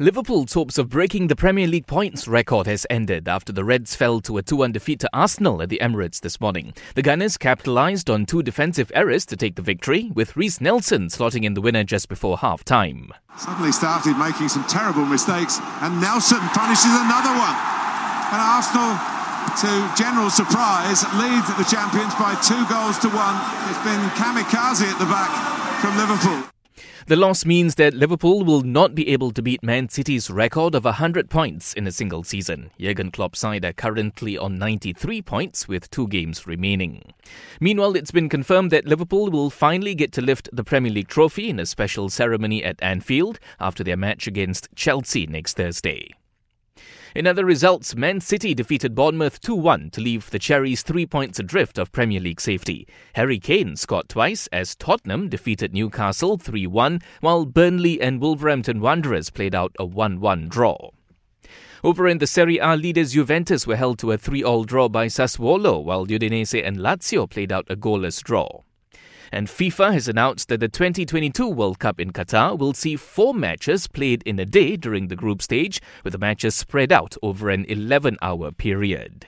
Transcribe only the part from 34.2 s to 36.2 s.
on 93 points with two